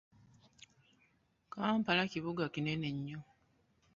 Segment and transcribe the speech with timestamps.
[1.53, 3.19] Kampala kibuga kinene nnyo.